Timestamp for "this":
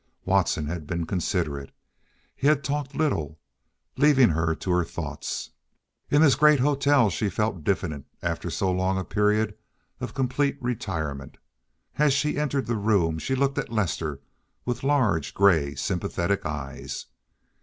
6.23-6.33